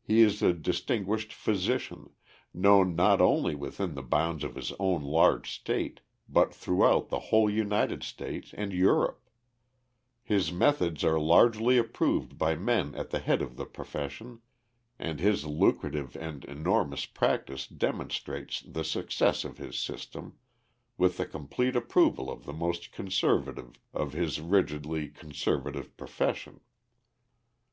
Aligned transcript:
He 0.00 0.22
is 0.22 0.42
a 0.44 0.52
distinguished 0.52 1.32
physician, 1.32 2.10
known 2.54 2.94
not 2.94 3.20
only 3.20 3.56
within 3.56 3.94
the 3.94 4.02
bounds 4.04 4.44
of 4.44 4.54
his 4.54 4.72
own 4.78 5.02
large 5.02 5.50
state, 5.52 6.02
but 6.28 6.54
throughout 6.54 7.08
the 7.08 7.18
whole 7.18 7.50
United 7.50 8.04
States 8.04 8.54
and 8.56 8.72
Europe; 8.72 9.28
his 10.22 10.52
methods 10.52 11.02
are 11.02 11.18
largely 11.18 11.78
approved 11.78 12.38
by 12.38 12.54
men 12.54 12.94
at 12.94 13.10
the 13.10 13.18
head 13.18 13.42
of 13.42 13.56
the 13.56 13.66
profession, 13.66 14.38
and 15.00 15.18
his 15.18 15.44
lucrative 15.46 16.16
and 16.16 16.44
enormous 16.44 17.04
practice 17.04 17.66
demonstrates 17.66 18.60
the 18.60 18.84
success 18.84 19.44
of 19.44 19.58
his 19.58 19.76
system, 19.76 20.34
with 20.96 21.16
the 21.16 21.26
complete 21.26 21.74
approval 21.74 22.30
of 22.30 22.44
the 22.44 22.52
most 22.52 22.92
conservative 22.92 23.74
of 23.92 24.12
his 24.12 24.40
rigidly 24.40 25.08
conservative 25.08 25.96
profession. 25.96 26.60